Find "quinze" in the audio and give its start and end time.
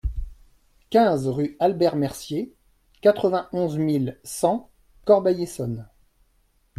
0.89-1.27